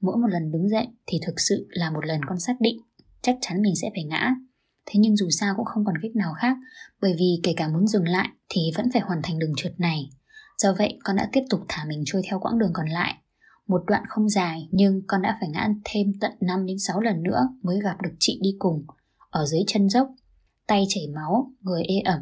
Mỗi 0.00 0.16
một 0.16 0.28
lần 0.30 0.52
đứng 0.52 0.68
dậy 0.68 0.86
thì 1.06 1.18
thực 1.26 1.40
sự 1.40 1.66
là 1.70 1.90
một 1.90 2.06
lần 2.06 2.20
con 2.28 2.40
xác 2.40 2.60
định 2.60 2.80
chắc 3.22 3.36
chắn 3.40 3.62
mình 3.62 3.76
sẽ 3.76 3.90
phải 3.94 4.04
ngã. 4.04 4.34
Thế 4.86 5.00
nhưng 5.00 5.16
dù 5.16 5.28
sao 5.30 5.54
cũng 5.56 5.64
không 5.64 5.84
còn 5.84 5.94
cách 6.02 6.16
nào 6.16 6.32
khác 6.40 6.56
bởi 7.00 7.14
vì 7.18 7.40
kể 7.42 7.54
cả 7.56 7.68
muốn 7.68 7.86
dừng 7.86 8.08
lại 8.08 8.28
thì 8.48 8.60
vẫn 8.76 8.86
phải 8.92 9.02
hoàn 9.02 9.20
thành 9.22 9.38
đường 9.38 9.52
trượt 9.56 9.80
này. 9.80 10.10
Do 10.58 10.74
vậy 10.78 10.98
con 11.04 11.16
đã 11.16 11.28
tiếp 11.32 11.42
tục 11.50 11.60
thả 11.68 11.84
mình 11.84 12.02
trôi 12.06 12.22
theo 12.30 12.40
quãng 12.40 12.58
đường 12.58 12.70
còn 12.74 12.88
lại. 12.88 13.14
Một 13.66 13.82
đoạn 13.86 14.02
không 14.08 14.28
dài 14.28 14.68
nhưng 14.70 15.02
con 15.06 15.22
đã 15.22 15.36
phải 15.40 15.48
ngã 15.48 15.68
thêm 15.84 16.12
tận 16.20 16.32
5 16.40 16.66
đến 16.66 16.78
6 16.78 17.00
lần 17.00 17.22
nữa 17.22 17.48
mới 17.62 17.80
gặp 17.80 17.96
được 18.02 18.12
chị 18.18 18.40
đi 18.42 18.56
cùng. 18.58 18.84
Ở 19.30 19.46
dưới 19.46 19.60
chân 19.66 19.88
dốc, 19.88 20.10
tay 20.66 20.84
chảy 20.88 21.04
máu, 21.14 21.52
người 21.60 21.82
ê 21.82 22.00
ẩm, 22.04 22.20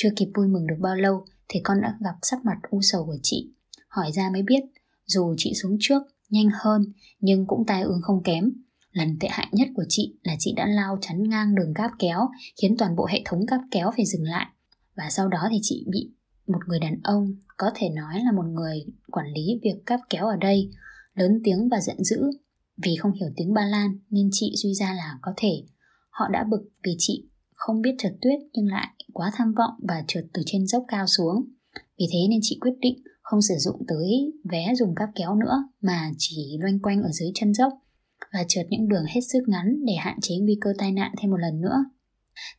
chưa 0.00 0.08
kịp 0.16 0.28
vui 0.34 0.48
mừng 0.48 0.66
được 0.66 0.76
bao 0.80 0.96
lâu 0.96 1.24
thì 1.48 1.60
con 1.64 1.80
đã 1.80 1.94
gặp 2.00 2.14
sắc 2.22 2.44
mặt 2.44 2.56
u 2.70 2.80
sầu 2.82 3.06
của 3.06 3.16
chị. 3.22 3.52
Hỏi 3.88 4.12
ra 4.12 4.30
mới 4.32 4.42
biết, 4.42 4.60
dù 5.06 5.34
chị 5.38 5.54
xuống 5.54 5.76
trước, 5.80 6.02
nhanh 6.30 6.48
hơn, 6.52 6.92
nhưng 7.20 7.46
cũng 7.46 7.66
tai 7.66 7.82
ương 7.82 8.00
không 8.02 8.22
kém. 8.22 8.52
Lần 8.92 9.16
tệ 9.20 9.28
hại 9.30 9.48
nhất 9.52 9.68
của 9.74 9.84
chị 9.88 10.18
là 10.22 10.36
chị 10.38 10.52
đã 10.56 10.66
lao 10.66 10.98
chắn 11.00 11.28
ngang 11.28 11.54
đường 11.54 11.74
cáp 11.74 11.90
kéo, 11.98 12.28
khiến 12.62 12.76
toàn 12.78 12.96
bộ 12.96 13.06
hệ 13.06 13.22
thống 13.24 13.46
cáp 13.46 13.60
kéo 13.70 13.90
phải 13.96 14.06
dừng 14.06 14.24
lại. 14.24 14.46
Và 14.96 15.04
sau 15.10 15.28
đó 15.28 15.48
thì 15.50 15.58
chị 15.62 15.86
bị 15.92 16.10
một 16.46 16.60
người 16.68 16.78
đàn 16.80 17.00
ông, 17.02 17.34
có 17.56 17.70
thể 17.74 17.88
nói 17.88 18.14
là 18.24 18.32
một 18.32 18.46
người 18.46 18.84
quản 19.12 19.26
lý 19.34 19.60
việc 19.62 19.82
cáp 19.86 20.00
kéo 20.10 20.26
ở 20.26 20.36
đây, 20.36 20.70
lớn 21.14 21.40
tiếng 21.44 21.68
và 21.68 21.80
giận 21.80 22.04
dữ. 22.04 22.20
Vì 22.82 22.96
không 22.96 23.12
hiểu 23.12 23.28
tiếng 23.36 23.54
Ba 23.54 23.64
Lan 23.64 23.98
nên 24.10 24.28
chị 24.32 24.54
suy 24.62 24.74
ra 24.74 24.94
là 24.94 25.18
có 25.22 25.32
thể 25.36 25.62
họ 26.10 26.28
đã 26.32 26.44
bực 26.50 26.68
vì 26.84 26.94
chị 26.98 27.27
không 27.58 27.80
biết 27.80 27.94
trượt 27.98 28.12
tuyết 28.22 28.38
nhưng 28.52 28.66
lại 28.66 28.88
quá 29.12 29.30
tham 29.34 29.54
vọng 29.58 29.74
và 29.88 30.04
trượt 30.08 30.24
từ 30.34 30.42
trên 30.46 30.66
dốc 30.66 30.84
cao 30.88 31.06
xuống. 31.06 31.36
Vì 31.98 32.06
thế 32.12 32.18
nên 32.30 32.38
chị 32.42 32.58
quyết 32.60 32.74
định 32.80 33.02
không 33.22 33.42
sử 33.42 33.54
dụng 33.58 33.82
tới 33.88 34.32
vé 34.50 34.74
dùng 34.74 34.94
cáp 34.94 35.08
kéo 35.14 35.34
nữa, 35.34 35.56
mà 35.82 36.10
chỉ 36.18 36.58
loanh 36.60 36.78
quanh 36.78 37.02
ở 37.02 37.10
dưới 37.12 37.28
chân 37.34 37.54
dốc 37.54 37.72
và 38.32 38.44
trượt 38.48 38.66
những 38.70 38.88
đường 38.88 39.04
hết 39.08 39.20
sức 39.32 39.40
ngắn 39.46 39.84
để 39.86 39.94
hạn 39.98 40.18
chế 40.22 40.34
nguy 40.40 40.58
cơ 40.60 40.70
tai 40.78 40.92
nạn 40.92 41.12
thêm 41.18 41.30
một 41.30 41.36
lần 41.36 41.60
nữa. 41.60 41.84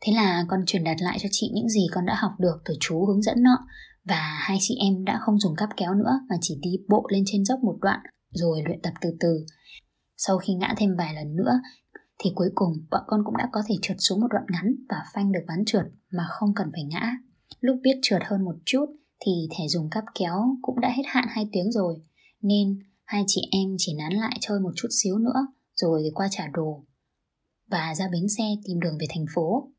Thế 0.01 0.13
là 0.13 0.45
con 0.47 0.59
truyền 0.65 0.83
đạt 0.83 0.97
lại 1.01 1.17
cho 1.21 1.29
chị 1.31 1.51
những 1.53 1.69
gì 1.69 1.87
con 1.91 2.05
đã 2.05 2.15
học 2.17 2.31
được 2.39 2.61
từ 2.65 2.73
chú 2.79 3.05
hướng 3.05 3.21
dẫn 3.21 3.43
nọ, 3.43 3.57
và 4.05 4.37
hai 4.39 4.57
chị 4.61 4.75
em 4.79 5.05
đã 5.05 5.19
không 5.21 5.39
dùng 5.39 5.55
cáp 5.55 5.69
kéo 5.77 5.93
nữa 5.93 6.19
mà 6.29 6.35
chỉ 6.41 6.59
đi 6.61 6.71
bộ 6.89 7.07
lên 7.11 7.23
trên 7.25 7.45
dốc 7.45 7.59
một 7.63 7.77
đoạn 7.81 7.99
rồi 8.31 8.61
luyện 8.67 8.81
tập 8.81 8.93
từ 9.01 9.09
từ. 9.19 9.45
Sau 10.17 10.37
khi 10.37 10.53
ngã 10.53 10.73
thêm 10.77 10.89
vài 10.97 11.13
lần 11.13 11.35
nữa 11.35 11.51
thì 12.23 12.31
cuối 12.35 12.49
cùng, 12.55 12.85
bọn 12.91 13.01
con 13.07 13.21
cũng 13.25 13.37
đã 13.37 13.49
có 13.51 13.61
thể 13.67 13.75
trượt 13.81 13.97
xuống 13.99 14.21
một 14.21 14.27
đoạn 14.31 14.45
ngắn 14.49 14.75
và 14.89 14.97
phanh 15.13 15.31
được 15.31 15.43
ván 15.47 15.65
trượt 15.65 15.85
mà 16.11 16.23
không 16.29 16.53
cần 16.55 16.67
phải 16.71 16.83
ngã. 16.83 17.17
Lúc 17.59 17.79
biết 17.83 17.99
trượt 18.01 18.21
hơn 18.25 18.45
một 18.45 18.55
chút 18.65 18.85
thì 19.19 19.31
thẻ 19.51 19.67
dùng 19.67 19.89
cáp 19.89 20.03
kéo 20.19 20.57
cũng 20.61 20.79
đã 20.79 20.89
hết 20.89 21.03
hạn 21.05 21.25
2 21.29 21.49
tiếng 21.51 21.71
rồi 21.71 22.01
nên 22.41 22.79
hai 23.05 23.23
chị 23.27 23.41
em 23.51 23.75
chỉ 23.77 23.95
nán 23.97 24.13
lại 24.13 24.37
chơi 24.41 24.59
một 24.59 24.71
chút 24.75 24.87
xíu 25.03 25.17
nữa, 25.17 25.47
rồi 25.75 26.11
qua 26.13 26.27
trả 26.31 26.47
đồ 26.53 26.85
và 27.69 27.95
ra 27.95 28.05
bến 28.11 28.29
xe 28.37 28.43
tìm 28.63 28.79
đường 28.79 28.97
về 28.99 29.05
thành 29.09 29.25
phố. 29.35 29.71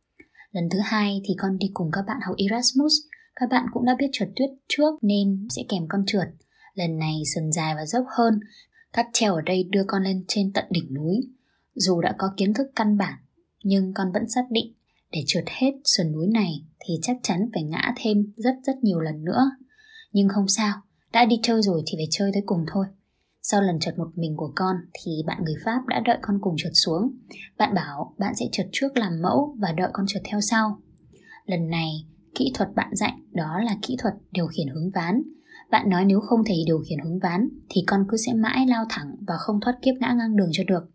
Lần 0.50 0.68
thứ 0.70 0.78
hai 0.82 1.22
thì 1.24 1.34
con 1.38 1.58
đi 1.58 1.70
cùng 1.74 1.90
các 1.92 2.02
bạn 2.06 2.16
học 2.26 2.36
Erasmus. 2.38 2.92
Các 3.36 3.48
bạn 3.50 3.66
cũng 3.72 3.84
đã 3.84 3.96
biết 3.98 4.08
trượt 4.12 4.28
tuyết 4.36 4.50
trước 4.68 4.94
nên 5.02 5.46
sẽ 5.50 5.62
kèm 5.68 5.82
con 5.88 6.04
trượt. 6.06 6.28
Lần 6.74 6.98
này 6.98 7.22
sườn 7.34 7.52
dài 7.52 7.74
và 7.74 7.86
dốc 7.86 8.04
hơn. 8.18 8.40
cáp 8.92 9.06
treo 9.12 9.34
ở 9.34 9.40
đây 9.40 9.68
đưa 9.70 9.84
con 9.86 10.02
lên 10.02 10.24
trên 10.28 10.52
tận 10.52 10.64
đỉnh 10.70 10.94
núi. 10.94 11.20
Dù 11.74 12.00
đã 12.00 12.14
có 12.18 12.32
kiến 12.36 12.54
thức 12.54 12.66
căn 12.76 12.96
bản, 12.96 13.18
nhưng 13.64 13.92
con 13.94 14.12
vẫn 14.12 14.28
xác 14.28 14.44
định 14.50 14.74
để 15.12 15.22
trượt 15.26 15.44
hết 15.46 15.72
sườn 15.84 16.12
núi 16.12 16.26
này 16.26 16.64
thì 16.86 16.94
chắc 17.02 17.16
chắn 17.22 17.50
phải 17.54 17.62
ngã 17.62 17.94
thêm 17.96 18.32
rất 18.36 18.54
rất 18.62 18.84
nhiều 18.84 19.00
lần 19.00 19.24
nữa. 19.24 19.50
Nhưng 20.12 20.28
không 20.28 20.48
sao, 20.48 20.74
đã 21.12 21.24
đi 21.24 21.36
chơi 21.42 21.62
rồi 21.62 21.82
thì 21.86 21.92
phải 21.98 22.08
chơi 22.10 22.30
tới 22.34 22.42
cùng 22.46 22.64
thôi. 22.72 22.86
Sau 23.42 23.62
lần 23.62 23.78
trượt 23.80 23.98
một 23.98 24.08
mình 24.14 24.36
của 24.36 24.52
con 24.56 24.76
thì 24.92 25.12
bạn 25.26 25.44
người 25.44 25.54
Pháp 25.64 25.86
đã 25.86 26.00
đợi 26.04 26.18
con 26.22 26.38
cùng 26.40 26.54
trượt 26.58 26.72
xuống. 26.74 27.12
Bạn 27.58 27.74
bảo 27.74 28.14
bạn 28.18 28.34
sẽ 28.34 28.46
trượt 28.52 28.66
trước 28.72 28.96
làm 28.96 29.22
mẫu 29.22 29.56
và 29.58 29.72
đợi 29.72 29.90
con 29.92 30.06
trượt 30.08 30.22
theo 30.24 30.40
sau. 30.40 30.80
Lần 31.46 31.70
này, 31.70 32.06
kỹ 32.34 32.52
thuật 32.54 32.68
bạn 32.74 32.96
dạy 32.96 33.12
đó 33.32 33.60
là 33.64 33.76
kỹ 33.82 33.96
thuật 33.98 34.14
điều 34.30 34.46
khiển 34.46 34.68
hướng 34.68 34.90
ván. 34.90 35.22
Bạn 35.70 35.90
nói 35.90 36.04
nếu 36.04 36.20
không 36.20 36.44
thể 36.44 36.54
điều 36.66 36.82
khiển 36.88 36.98
hướng 37.04 37.18
ván 37.18 37.48
thì 37.68 37.84
con 37.86 38.04
cứ 38.08 38.16
sẽ 38.16 38.32
mãi 38.32 38.66
lao 38.66 38.84
thẳng 38.88 39.16
và 39.26 39.34
không 39.38 39.60
thoát 39.60 39.78
kiếp 39.82 39.94
ngã 40.00 40.12
ngang 40.12 40.36
đường 40.36 40.50
cho 40.52 40.64
được. 40.66 40.90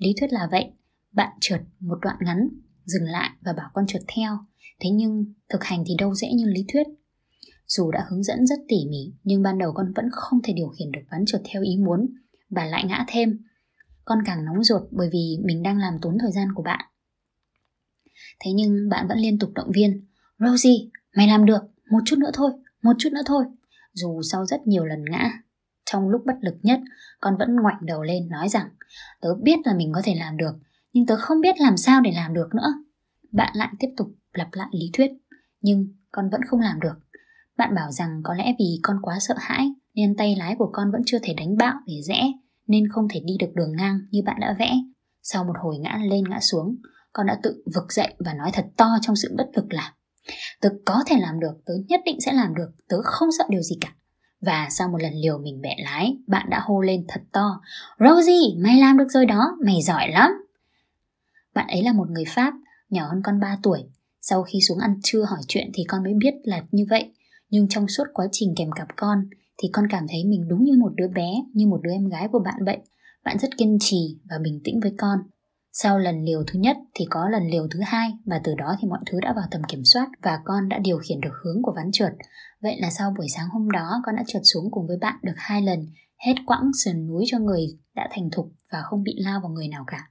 Lý 0.00 0.14
thuyết 0.20 0.32
là 0.32 0.48
vậy, 0.50 0.72
bạn 1.12 1.32
trượt 1.40 1.60
một 1.80 1.98
đoạn 2.02 2.16
ngắn, 2.20 2.48
dừng 2.84 3.04
lại 3.04 3.30
và 3.40 3.52
bảo 3.52 3.70
con 3.72 3.86
trượt 3.86 4.02
theo. 4.16 4.38
Thế 4.80 4.90
nhưng 4.90 5.24
thực 5.48 5.64
hành 5.64 5.84
thì 5.86 5.94
đâu 5.98 6.14
dễ 6.14 6.28
như 6.32 6.46
lý 6.46 6.64
thuyết. 6.72 6.86
Dù 7.66 7.90
đã 7.90 8.06
hướng 8.10 8.22
dẫn 8.22 8.46
rất 8.46 8.58
tỉ 8.68 8.76
mỉ 8.90 9.12
nhưng 9.24 9.42
ban 9.42 9.58
đầu 9.58 9.72
con 9.74 9.92
vẫn 9.96 10.04
không 10.12 10.42
thể 10.44 10.52
điều 10.52 10.68
khiển 10.68 10.92
được 10.92 11.00
ván 11.10 11.24
trượt 11.26 11.40
theo 11.44 11.62
ý 11.62 11.76
muốn 11.76 12.06
và 12.50 12.64
lại 12.64 12.84
ngã 12.84 13.04
thêm. 13.08 13.38
Con 14.04 14.18
càng 14.26 14.44
nóng 14.44 14.64
ruột 14.64 14.82
bởi 14.90 15.08
vì 15.12 15.38
mình 15.44 15.62
đang 15.62 15.78
làm 15.78 15.94
tốn 16.02 16.18
thời 16.20 16.32
gian 16.32 16.48
của 16.54 16.62
bạn. 16.62 16.84
Thế 18.44 18.52
nhưng 18.52 18.88
bạn 18.88 19.08
vẫn 19.08 19.18
liên 19.18 19.38
tục 19.38 19.50
động 19.54 19.70
viên 19.74 20.06
Rosie, 20.38 20.88
mày 21.16 21.28
làm 21.28 21.44
được, 21.44 21.62
một 21.90 22.00
chút 22.04 22.18
nữa 22.18 22.30
thôi, 22.34 22.50
một 22.82 22.92
chút 22.98 23.12
nữa 23.12 23.22
thôi 23.26 23.44
Dù 23.92 24.22
sau 24.22 24.46
rất 24.46 24.66
nhiều 24.66 24.84
lần 24.84 25.04
ngã 25.10 25.30
trong 25.92 26.08
lúc 26.08 26.22
bất 26.26 26.36
lực 26.40 26.54
nhất, 26.62 26.80
con 27.20 27.36
vẫn 27.38 27.56
ngoảnh 27.62 27.78
đầu 27.86 28.02
lên 28.02 28.28
nói 28.28 28.48
rằng 28.48 28.68
Tớ 29.20 29.34
biết 29.42 29.58
là 29.64 29.74
mình 29.74 29.92
có 29.94 30.00
thể 30.04 30.14
làm 30.14 30.36
được, 30.36 30.54
nhưng 30.92 31.06
tớ 31.06 31.16
không 31.16 31.40
biết 31.40 31.60
làm 31.60 31.76
sao 31.76 32.00
để 32.00 32.12
làm 32.14 32.34
được 32.34 32.48
nữa 32.54 32.74
Bạn 33.32 33.52
lại 33.56 33.68
tiếp 33.78 33.88
tục 33.96 34.08
lặp 34.32 34.48
lại 34.52 34.68
lý 34.72 34.90
thuyết, 34.92 35.10
nhưng 35.60 35.88
con 36.12 36.30
vẫn 36.30 36.40
không 36.50 36.60
làm 36.60 36.80
được 36.80 36.94
bạn 37.60 37.74
bảo 37.74 37.92
rằng 37.92 38.20
có 38.24 38.34
lẽ 38.34 38.54
vì 38.58 38.78
con 38.82 38.96
quá 39.02 39.18
sợ 39.20 39.34
hãi 39.38 39.72
nên 39.94 40.16
tay 40.16 40.36
lái 40.36 40.54
của 40.58 40.70
con 40.72 40.90
vẫn 40.92 41.02
chưa 41.06 41.18
thể 41.22 41.34
đánh 41.34 41.56
bạo 41.56 41.74
để 41.86 41.94
rẽ 42.02 42.32
nên 42.66 42.88
không 42.88 43.08
thể 43.10 43.20
đi 43.24 43.36
được 43.40 43.50
đường 43.54 43.76
ngang 43.76 44.00
như 44.10 44.22
bạn 44.24 44.36
đã 44.40 44.56
vẽ. 44.58 44.72
Sau 45.22 45.44
một 45.44 45.52
hồi 45.62 45.78
ngã 45.78 45.98
lên 46.10 46.24
ngã 46.28 46.40
xuống, 46.40 46.76
con 47.12 47.26
đã 47.26 47.38
tự 47.42 47.62
vực 47.74 47.92
dậy 47.92 48.14
và 48.18 48.34
nói 48.34 48.50
thật 48.52 48.66
to 48.76 48.98
trong 49.02 49.16
sự 49.16 49.34
bất 49.38 49.46
lực 49.54 49.72
là 49.72 49.94
Tớ 50.60 50.68
có 50.84 51.02
thể 51.06 51.16
làm 51.20 51.40
được, 51.40 51.52
tớ 51.66 51.74
nhất 51.88 52.00
định 52.04 52.20
sẽ 52.20 52.32
làm 52.32 52.54
được, 52.54 52.70
tớ 52.88 52.96
không 53.04 53.28
sợ 53.38 53.44
điều 53.48 53.62
gì 53.62 53.76
cả. 53.80 53.94
Và 54.40 54.66
sau 54.70 54.88
một 54.88 54.98
lần 55.02 55.12
liều 55.14 55.38
mình 55.38 55.60
bẻ 55.60 55.76
lái, 55.78 56.16
bạn 56.26 56.50
đã 56.50 56.60
hô 56.64 56.80
lên 56.80 57.04
thật 57.08 57.20
to 57.32 57.60
Rosie, 57.98 58.54
mày 58.58 58.80
làm 58.80 58.98
được 58.98 59.08
rồi 59.10 59.26
đó, 59.26 59.56
mày 59.64 59.82
giỏi 59.82 60.08
lắm. 60.08 60.30
Bạn 61.54 61.66
ấy 61.68 61.82
là 61.82 61.92
một 61.92 62.10
người 62.10 62.24
Pháp 62.28 62.54
nhỏ 62.90 63.08
hơn 63.10 63.22
con 63.24 63.40
3 63.40 63.58
tuổi. 63.62 63.84
Sau 64.20 64.42
khi 64.42 64.60
xuống 64.68 64.78
ăn 64.78 65.00
trưa 65.02 65.22
hỏi 65.22 65.40
chuyện 65.48 65.70
thì 65.74 65.84
con 65.88 66.02
mới 66.02 66.14
biết 66.14 66.34
là 66.44 66.62
như 66.70 66.86
vậy. 66.90 67.12
Nhưng 67.50 67.68
trong 67.68 67.88
suốt 67.88 68.04
quá 68.14 68.26
trình 68.32 68.54
kèm 68.56 68.72
cặp 68.72 68.88
con 68.96 69.18
thì 69.62 69.68
con 69.72 69.84
cảm 69.90 70.06
thấy 70.08 70.24
mình 70.24 70.48
đúng 70.48 70.64
như 70.64 70.72
một 70.80 70.92
đứa 70.94 71.08
bé, 71.08 71.30
như 71.54 71.66
một 71.66 71.80
đứa 71.82 71.90
em 71.92 72.08
gái 72.08 72.28
của 72.32 72.38
bạn 72.38 72.64
vậy. 72.66 72.78
Bạn 73.24 73.38
rất 73.38 73.56
kiên 73.56 73.76
trì 73.80 74.18
và 74.30 74.38
bình 74.42 74.60
tĩnh 74.64 74.80
với 74.80 74.92
con. 74.98 75.18
Sau 75.72 75.98
lần 75.98 76.24
liều 76.24 76.42
thứ 76.46 76.58
nhất 76.58 76.76
thì 76.94 77.04
có 77.10 77.28
lần 77.28 77.50
liều 77.50 77.68
thứ 77.70 77.80
hai 77.86 78.10
và 78.24 78.40
từ 78.44 78.54
đó 78.54 78.76
thì 78.80 78.88
mọi 78.88 79.00
thứ 79.10 79.18
đã 79.20 79.32
vào 79.36 79.44
tầm 79.50 79.62
kiểm 79.68 79.84
soát 79.84 80.08
và 80.22 80.38
con 80.44 80.68
đã 80.68 80.78
điều 80.78 80.98
khiển 80.98 81.20
được 81.20 81.32
hướng 81.44 81.62
của 81.62 81.72
ván 81.76 81.92
trượt. 81.92 82.12
Vậy 82.60 82.80
là 82.80 82.90
sau 82.90 83.14
buổi 83.18 83.26
sáng 83.36 83.48
hôm 83.48 83.70
đó 83.70 84.02
con 84.06 84.16
đã 84.16 84.24
trượt 84.26 84.42
xuống 84.44 84.70
cùng 84.70 84.86
với 84.86 84.96
bạn 85.00 85.14
được 85.22 85.36
hai 85.36 85.62
lần, 85.62 85.86
hết 86.26 86.34
quãng 86.46 86.70
sườn 86.84 87.06
núi 87.06 87.24
cho 87.26 87.38
người 87.38 87.66
đã 87.94 88.08
thành 88.12 88.30
thục 88.32 88.52
và 88.72 88.82
không 88.82 89.02
bị 89.02 89.14
lao 89.18 89.40
vào 89.40 89.50
người 89.50 89.68
nào 89.68 89.84
cả. 89.86 90.10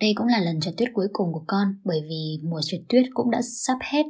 Đây 0.00 0.12
cũng 0.16 0.26
là 0.26 0.38
lần 0.38 0.60
trượt 0.60 0.74
tuyết 0.76 0.88
cuối 0.94 1.08
cùng 1.12 1.32
của 1.32 1.44
con 1.46 1.74
bởi 1.84 2.00
vì 2.08 2.38
mùa 2.42 2.60
trượt 2.64 2.80
tuyết 2.88 3.04
cũng 3.14 3.30
đã 3.30 3.40
sắp 3.42 3.78
hết 3.92 4.02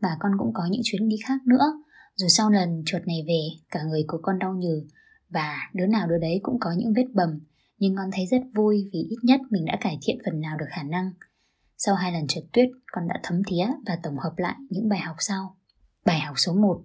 và 0.00 0.16
con 0.20 0.32
cũng 0.38 0.52
có 0.54 0.62
những 0.70 0.80
chuyến 0.84 1.08
đi 1.08 1.16
khác 1.26 1.40
nữa. 1.46 1.72
Dù 2.16 2.28
sau 2.28 2.50
lần 2.50 2.82
trượt 2.86 3.06
này 3.06 3.24
về, 3.26 3.40
cả 3.70 3.82
người 3.82 4.04
của 4.08 4.18
con 4.22 4.38
đau 4.38 4.54
nhừ 4.54 4.82
và 5.28 5.56
đứa 5.74 5.86
nào 5.86 6.08
đứa 6.08 6.18
đấy 6.18 6.40
cũng 6.42 6.56
có 6.60 6.70
những 6.76 6.92
vết 6.96 7.06
bầm 7.14 7.40
nhưng 7.80 7.96
con 7.96 8.10
thấy 8.12 8.26
rất 8.26 8.42
vui 8.54 8.88
vì 8.92 8.98
ít 9.10 9.18
nhất 9.22 9.40
mình 9.50 9.64
đã 9.64 9.78
cải 9.80 9.98
thiện 10.02 10.18
phần 10.24 10.40
nào 10.40 10.56
được 10.58 10.66
khả 10.68 10.82
năng. 10.82 11.10
Sau 11.78 11.94
hai 11.94 12.12
lần 12.12 12.26
trượt 12.26 12.44
tuyết, 12.52 12.68
con 12.92 13.08
đã 13.08 13.20
thấm 13.22 13.42
thía 13.46 13.66
và 13.86 13.98
tổng 14.02 14.18
hợp 14.18 14.32
lại 14.36 14.56
những 14.70 14.88
bài 14.88 15.00
học 15.00 15.16
sau. 15.18 15.56
Bài 16.04 16.20
học 16.20 16.34
số 16.38 16.54
1. 16.54 16.82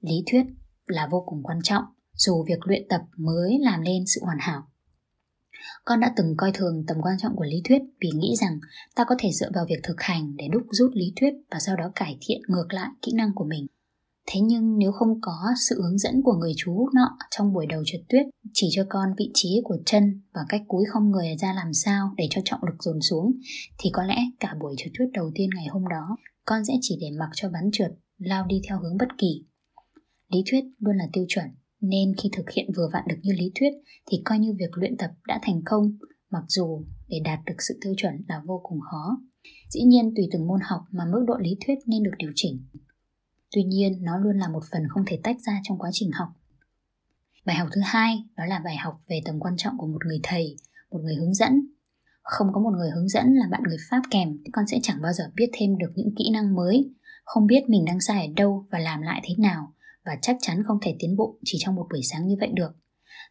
Lý 0.00 0.24
thuyết 0.30 0.44
là 0.86 1.08
vô 1.10 1.24
cùng 1.26 1.42
quan 1.42 1.58
trọng, 1.62 1.84
dù 2.14 2.44
việc 2.48 2.66
luyện 2.66 2.82
tập 2.88 3.00
mới 3.16 3.58
làm 3.60 3.82
nên 3.84 4.02
sự 4.06 4.20
hoàn 4.24 4.38
hảo. 4.40 4.62
Con 5.84 6.00
đã 6.00 6.12
từng 6.16 6.34
coi 6.36 6.52
thường 6.52 6.84
tầm 6.86 6.96
quan 7.02 7.18
trọng 7.18 7.36
của 7.36 7.44
lý 7.44 7.62
thuyết 7.64 7.82
vì 8.00 8.10
nghĩ 8.14 8.34
rằng 8.40 8.58
ta 8.94 9.04
có 9.08 9.14
thể 9.18 9.30
dựa 9.32 9.50
vào 9.54 9.64
việc 9.68 9.80
thực 9.82 10.00
hành 10.00 10.36
để 10.36 10.48
đúc 10.52 10.62
rút 10.70 10.90
lý 10.94 11.12
thuyết 11.20 11.34
và 11.50 11.58
sau 11.60 11.76
đó 11.76 11.90
cải 11.94 12.18
thiện 12.20 12.40
ngược 12.48 12.66
lại 12.70 12.88
kỹ 13.02 13.12
năng 13.14 13.34
của 13.34 13.44
mình. 13.44 13.66
Thế 14.30 14.40
nhưng 14.40 14.78
nếu 14.78 14.92
không 14.92 15.20
có 15.20 15.38
sự 15.68 15.82
hướng 15.82 15.98
dẫn 15.98 16.22
của 16.22 16.32
người 16.32 16.52
chú 16.56 16.88
nọ 16.94 17.16
trong 17.30 17.52
buổi 17.52 17.66
đầu 17.66 17.82
trượt 17.86 18.00
tuyết, 18.08 18.26
chỉ 18.52 18.68
cho 18.70 18.84
con 18.88 19.08
vị 19.18 19.30
trí 19.34 19.60
của 19.64 19.76
chân 19.86 20.22
và 20.34 20.40
cách 20.48 20.62
cúi 20.68 20.84
không 20.88 21.10
người 21.10 21.36
ra 21.38 21.52
làm 21.52 21.74
sao 21.74 22.10
để 22.16 22.26
cho 22.30 22.40
trọng 22.44 22.64
lực 22.64 22.82
dồn 22.82 23.00
xuống, 23.00 23.32
thì 23.78 23.90
có 23.92 24.02
lẽ 24.02 24.16
cả 24.40 24.54
buổi 24.60 24.74
trượt 24.78 24.92
tuyết 24.98 25.08
đầu 25.12 25.30
tiên 25.34 25.50
ngày 25.56 25.66
hôm 25.70 25.84
đó, 25.90 26.16
con 26.44 26.64
sẽ 26.64 26.74
chỉ 26.80 26.98
để 27.00 27.06
mặc 27.18 27.30
cho 27.34 27.48
bắn 27.50 27.70
trượt, 27.72 27.90
lao 28.18 28.46
đi 28.46 28.60
theo 28.68 28.80
hướng 28.80 28.96
bất 28.96 29.08
kỳ. 29.18 29.44
Lý 30.32 30.42
thuyết 30.50 30.64
luôn 30.78 30.96
là 30.96 31.08
tiêu 31.12 31.24
chuẩn, 31.28 31.46
nên 31.80 32.14
khi 32.22 32.30
thực 32.36 32.50
hiện 32.50 32.70
vừa 32.76 32.88
vặn 32.92 33.02
được 33.08 33.16
như 33.22 33.32
lý 33.32 33.52
thuyết, 33.54 33.72
thì 34.10 34.22
coi 34.24 34.38
như 34.38 34.52
việc 34.58 34.70
luyện 34.78 34.96
tập 34.96 35.10
đã 35.26 35.40
thành 35.42 35.60
công, 35.64 35.98
mặc 36.30 36.44
dù 36.48 36.84
để 37.08 37.20
đạt 37.24 37.38
được 37.46 37.56
sự 37.68 37.78
tiêu 37.80 37.94
chuẩn 37.96 38.14
là 38.28 38.42
vô 38.46 38.60
cùng 38.62 38.78
khó. 38.90 39.18
Dĩ 39.70 39.80
nhiên 39.82 40.12
tùy 40.16 40.28
từng 40.32 40.46
môn 40.46 40.60
học 40.62 40.80
mà 40.90 41.04
mức 41.12 41.24
độ 41.26 41.34
lý 41.40 41.56
thuyết 41.66 41.78
nên 41.86 42.02
được 42.02 42.14
điều 42.18 42.30
chỉnh. 42.34 42.66
Tuy 43.52 43.62
nhiên, 43.62 43.98
nó 44.02 44.18
luôn 44.18 44.38
là 44.38 44.48
một 44.48 44.62
phần 44.72 44.82
không 44.88 45.04
thể 45.06 45.20
tách 45.22 45.36
ra 45.46 45.60
trong 45.62 45.78
quá 45.78 45.90
trình 45.92 46.10
học. 46.12 46.28
Bài 47.44 47.56
học 47.56 47.68
thứ 47.72 47.80
hai 47.84 48.24
đó 48.36 48.44
là 48.44 48.58
bài 48.64 48.76
học 48.76 49.00
về 49.08 49.20
tầm 49.24 49.40
quan 49.40 49.56
trọng 49.56 49.78
của 49.78 49.86
một 49.86 50.06
người 50.06 50.20
thầy, 50.22 50.56
một 50.90 50.98
người 51.02 51.14
hướng 51.14 51.34
dẫn. 51.34 51.66
Không 52.22 52.46
có 52.52 52.60
một 52.60 52.70
người 52.76 52.90
hướng 52.90 53.08
dẫn 53.08 53.34
là 53.34 53.46
bạn 53.50 53.62
người 53.68 53.76
Pháp 53.90 54.02
kèm 54.10 54.38
thì 54.44 54.50
con 54.52 54.66
sẽ 54.66 54.78
chẳng 54.82 55.02
bao 55.02 55.12
giờ 55.12 55.24
biết 55.34 55.50
thêm 55.52 55.78
được 55.78 55.92
những 55.94 56.14
kỹ 56.16 56.30
năng 56.32 56.54
mới, 56.54 56.90
không 57.24 57.46
biết 57.46 57.68
mình 57.68 57.84
đang 57.84 58.00
sai 58.00 58.26
ở 58.26 58.32
đâu 58.36 58.66
và 58.70 58.78
làm 58.78 59.02
lại 59.02 59.20
thế 59.24 59.34
nào 59.38 59.72
và 60.04 60.18
chắc 60.22 60.36
chắn 60.40 60.62
không 60.66 60.78
thể 60.82 60.96
tiến 60.98 61.16
bộ 61.16 61.38
chỉ 61.44 61.58
trong 61.60 61.74
một 61.74 61.86
buổi 61.90 62.00
sáng 62.02 62.26
như 62.26 62.36
vậy 62.40 62.50
được. 62.54 62.70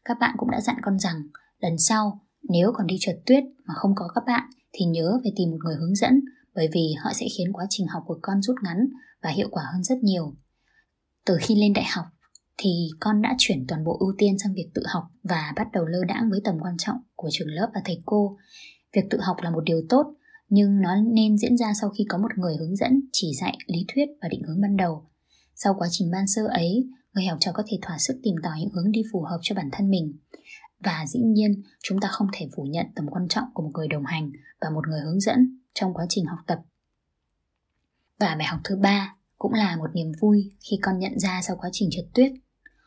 Các 0.05 0.17
bạn 0.19 0.36
cũng 0.38 0.51
đã 0.51 0.62
dặn 0.62 0.75
con 0.81 1.00
rằng 1.00 1.15
lần 1.59 1.77
sau 1.77 2.21
nếu 2.50 2.71
còn 2.74 2.88
đi 2.88 2.95
trượt 3.00 3.15
tuyết 3.25 3.43
mà 3.65 3.74
không 3.74 3.91
có 3.95 4.07
các 4.15 4.24
bạn 4.27 4.50
thì 4.74 4.86
nhớ 4.86 5.19
phải 5.24 5.31
tìm 5.36 5.51
một 5.51 5.57
người 5.63 5.75
hướng 5.75 5.95
dẫn 5.95 6.21
bởi 6.55 6.69
vì 6.74 6.93
họ 7.03 7.13
sẽ 7.13 7.25
khiến 7.38 7.53
quá 7.53 7.65
trình 7.69 7.88
học 7.88 8.03
của 8.05 8.19
con 8.21 8.41
rút 8.41 8.55
ngắn 8.63 8.77
và 9.21 9.29
hiệu 9.29 9.47
quả 9.51 9.63
hơn 9.74 9.83
rất 9.83 9.97
nhiều. 10.03 10.36
Từ 11.25 11.38
khi 11.41 11.55
lên 11.55 11.74
đại 11.74 11.86
học 11.86 12.05
thì 12.57 12.89
con 13.00 13.21
đã 13.21 13.36
chuyển 13.38 13.65
toàn 13.67 13.83
bộ 13.83 13.97
ưu 14.00 14.13
tiên 14.17 14.39
sang 14.39 14.53
việc 14.53 14.69
tự 14.74 14.83
học 14.88 15.03
và 15.24 15.53
bắt 15.55 15.67
đầu 15.74 15.86
lơ 15.86 16.00
đãng 16.07 16.29
với 16.29 16.41
tầm 16.43 16.55
quan 16.62 16.75
trọng 16.77 16.97
của 17.15 17.29
trường 17.31 17.47
lớp 17.47 17.71
và 17.74 17.81
thầy 17.86 18.01
cô. 18.05 18.38
Việc 18.93 19.05
tự 19.09 19.19
học 19.21 19.38
là 19.41 19.50
một 19.50 19.63
điều 19.65 19.81
tốt, 19.89 20.13
nhưng 20.50 20.81
nó 20.81 20.95
nên 20.95 21.38
diễn 21.38 21.57
ra 21.57 21.74
sau 21.81 21.89
khi 21.89 22.05
có 22.09 22.17
một 22.17 22.38
người 22.38 22.55
hướng 22.59 22.75
dẫn 22.75 23.01
chỉ 23.12 23.31
dạy 23.41 23.57
lý 23.67 23.86
thuyết 23.88 24.05
và 24.21 24.27
định 24.29 24.41
hướng 24.47 24.62
ban 24.62 24.77
đầu. 24.77 25.09
Sau 25.55 25.75
quá 25.77 25.88
trình 25.91 26.12
ban 26.12 26.27
sơ 26.27 26.47
ấy, 26.47 26.88
người 27.13 27.25
học 27.25 27.38
trò 27.41 27.51
có 27.51 27.63
thể 27.67 27.79
thỏa 27.81 27.97
sức 27.97 28.19
tìm 28.24 28.36
tòi 28.43 28.59
những 28.59 28.69
hướng 28.69 28.91
đi 28.91 29.03
phù 29.12 29.21
hợp 29.21 29.39
cho 29.41 29.55
bản 29.55 29.69
thân 29.71 29.89
mình. 29.89 30.17
Và 30.79 31.05
dĩ 31.07 31.19
nhiên, 31.19 31.62
chúng 31.83 32.00
ta 32.00 32.07
không 32.12 32.27
thể 32.33 32.50
phủ 32.55 32.63
nhận 32.63 32.86
tầm 32.95 33.07
quan 33.12 33.27
trọng 33.27 33.45
của 33.53 33.63
một 33.63 33.71
người 33.74 33.88
đồng 33.88 34.05
hành 34.05 34.31
và 34.62 34.69
một 34.69 34.88
người 34.88 35.01
hướng 35.01 35.19
dẫn 35.19 35.59
trong 35.74 35.93
quá 35.93 36.05
trình 36.09 36.25
học 36.25 36.39
tập. 36.47 36.59
Và 38.19 38.36
bài 38.39 38.47
học 38.47 38.59
thứ 38.63 38.75
ba 38.75 39.15
cũng 39.38 39.53
là 39.53 39.75
một 39.75 39.88
niềm 39.93 40.12
vui 40.21 40.51
khi 40.59 40.79
con 40.81 41.00
nhận 41.00 41.19
ra 41.19 41.41
sau 41.43 41.57
quá 41.59 41.69
trình 41.74 41.89
trượt 41.91 42.05
tuyết. 42.13 42.31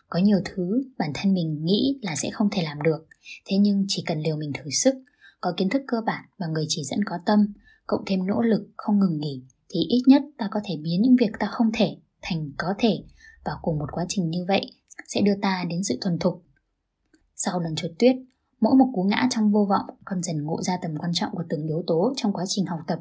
Có 0.08 0.18
nhiều 0.18 0.38
thứ 0.44 0.82
bản 0.98 1.10
thân 1.14 1.34
mình 1.34 1.64
nghĩ 1.64 1.98
là 2.02 2.16
sẽ 2.16 2.30
không 2.30 2.48
thể 2.52 2.62
làm 2.62 2.82
được, 2.82 3.06
thế 3.46 3.56
nhưng 3.56 3.84
chỉ 3.88 4.02
cần 4.06 4.18
liều 4.18 4.36
mình 4.36 4.52
thử 4.52 4.70
sức, 4.70 4.94
có 5.40 5.54
kiến 5.56 5.68
thức 5.68 5.82
cơ 5.86 5.96
bản 6.06 6.24
và 6.38 6.46
người 6.46 6.64
chỉ 6.68 6.82
dẫn 6.84 7.04
có 7.04 7.16
tâm, 7.26 7.52
cộng 7.86 8.04
thêm 8.06 8.26
nỗ 8.26 8.42
lực 8.42 8.68
không 8.76 8.98
ngừng 8.98 9.20
nghỉ 9.20 9.42
thì 9.68 9.80
ít 9.88 10.02
nhất 10.06 10.22
ta 10.38 10.48
có 10.50 10.60
thể 10.64 10.76
biến 10.82 11.02
những 11.02 11.16
việc 11.20 11.30
ta 11.38 11.46
không 11.46 11.70
thể 11.74 11.96
thành 12.22 12.50
có 12.58 12.74
thể 12.78 13.04
và 13.44 13.52
cùng 13.62 13.78
một 13.78 13.86
quá 13.92 14.04
trình 14.08 14.30
như 14.30 14.44
vậy 14.48 14.72
sẽ 15.08 15.20
đưa 15.20 15.34
ta 15.42 15.64
đến 15.68 15.84
sự 15.84 15.98
thuần 16.00 16.18
thục. 16.18 16.44
Sau 17.36 17.60
lần 17.60 17.74
trượt 17.74 17.92
tuyết, 17.98 18.16
mỗi 18.60 18.74
một 18.74 18.90
cú 18.94 19.02
ngã 19.02 19.28
trong 19.30 19.52
vô 19.52 19.66
vọng 19.70 19.96
còn 20.04 20.22
dần 20.22 20.44
ngộ 20.44 20.62
ra 20.62 20.78
tầm 20.82 20.96
quan 20.98 21.10
trọng 21.14 21.32
của 21.32 21.44
từng 21.48 21.66
yếu 21.66 21.82
tố 21.86 22.12
trong 22.16 22.32
quá 22.32 22.44
trình 22.48 22.66
học 22.66 22.80
tập. 22.86 22.98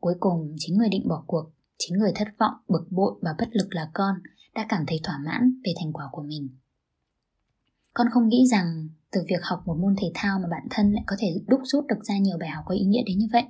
Cuối 0.00 0.14
cùng, 0.20 0.54
chính 0.58 0.78
người 0.78 0.88
định 0.88 1.08
bỏ 1.08 1.24
cuộc 1.26 1.50
Chính 1.80 1.98
người 1.98 2.12
thất 2.14 2.28
vọng, 2.38 2.54
bực 2.68 2.86
bội 2.90 3.12
và 3.22 3.30
bất 3.38 3.48
lực 3.52 3.68
là 3.70 3.90
con 3.94 4.14
đã 4.54 4.66
cảm 4.68 4.84
thấy 4.86 5.00
thỏa 5.04 5.18
mãn 5.26 5.60
về 5.64 5.72
thành 5.80 5.92
quả 5.92 6.04
của 6.12 6.22
mình. 6.22 6.48
Con 7.94 8.06
không 8.12 8.28
nghĩ 8.28 8.46
rằng 8.50 8.88
từ 9.12 9.20
việc 9.28 9.42
học 9.42 9.62
một 9.66 9.76
môn 9.80 9.94
thể 10.00 10.10
thao 10.14 10.38
mà 10.38 10.48
bản 10.50 10.66
thân 10.70 10.92
lại 10.92 11.04
có 11.06 11.16
thể 11.18 11.28
đúc 11.46 11.60
rút 11.64 11.86
được 11.86 12.04
ra 12.04 12.18
nhiều 12.18 12.38
bài 12.40 12.48
học 12.48 12.64
có 12.66 12.74
ý 12.74 12.84
nghĩa 12.84 13.02
đến 13.06 13.18
như 13.18 13.26
vậy. 13.32 13.42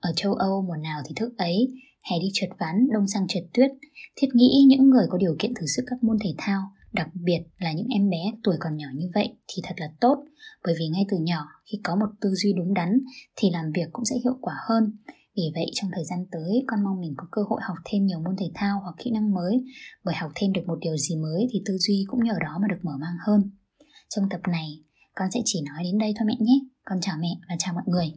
Ở 0.00 0.12
châu 0.16 0.34
Âu 0.34 0.62
mùa 0.62 0.76
nào 0.76 1.00
thì 1.06 1.14
thức 1.16 1.38
ấy, 1.38 1.68
hè 2.10 2.18
đi 2.20 2.30
trượt 2.32 2.50
ván, 2.58 2.88
đông 2.92 3.08
sang 3.08 3.26
trượt 3.28 3.42
tuyết, 3.54 3.70
thiết 4.16 4.28
nghĩ 4.34 4.64
những 4.68 4.90
người 4.90 5.06
có 5.10 5.18
điều 5.18 5.36
kiện 5.38 5.54
thử 5.54 5.66
sức 5.66 5.82
các 5.86 6.04
môn 6.04 6.16
thể 6.24 6.34
thao, 6.38 6.62
đặc 6.92 7.08
biệt 7.14 7.40
là 7.58 7.72
những 7.72 7.86
em 7.88 8.10
bé 8.10 8.32
tuổi 8.44 8.56
còn 8.60 8.76
nhỏ 8.76 8.88
như 8.94 9.10
vậy 9.14 9.36
thì 9.48 9.62
thật 9.66 9.74
là 9.76 9.92
tốt, 10.00 10.24
bởi 10.64 10.74
vì 10.78 10.88
ngay 10.88 11.06
từ 11.10 11.16
nhỏ 11.20 11.46
khi 11.64 11.80
có 11.84 11.96
một 11.96 12.08
tư 12.20 12.30
duy 12.34 12.52
đúng 12.52 12.74
đắn 12.74 12.98
thì 13.36 13.50
làm 13.52 13.72
việc 13.74 13.88
cũng 13.92 14.04
sẽ 14.04 14.16
hiệu 14.24 14.38
quả 14.40 14.54
hơn 14.68 14.96
vì 15.38 15.52
vậy, 15.54 15.66
trong 15.74 15.90
thời 15.94 16.04
gian 16.04 16.26
tới, 16.32 16.64
con 16.66 16.84
mong 16.84 17.00
mình 17.00 17.14
có 17.16 17.26
cơ 17.30 17.42
hội 17.48 17.60
học 17.62 17.76
thêm 17.84 18.06
nhiều 18.06 18.20
môn 18.24 18.36
thể 18.38 18.50
thao 18.54 18.80
hoặc 18.82 18.94
kỹ 18.98 19.10
năng 19.10 19.34
mới 19.34 19.64
bởi 20.04 20.14
học 20.14 20.32
thêm 20.34 20.52
được 20.52 20.62
một 20.66 20.78
điều 20.80 20.96
gì 20.96 21.16
mới 21.16 21.46
thì 21.52 21.62
tư 21.66 21.78
duy 21.78 22.04
cũng 22.08 22.24
nhờ 22.24 22.34
đó 22.40 22.58
mà 22.62 22.68
được 22.68 22.80
mở 22.82 22.92
mang 23.00 23.16
hơn. 23.26 23.50
Trong 24.08 24.28
tập 24.30 24.40
này, 24.48 24.84
con 25.14 25.28
sẽ 25.34 25.40
chỉ 25.44 25.62
nói 25.66 25.84
đến 25.84 25.98
đây 25.98 26.14
thôi 26.18 26.26
mẹ 26.26 26.36
nhé. 26.40 26.60
Con 26.84 26.98
chào 27.00 27.16
mẹ 27.20 27.28
và 27.48 27.56
chào 27.58 27.74
mọi 27.74 27.84
người. 27.86 28.12